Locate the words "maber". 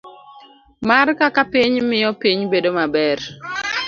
2.77-3.19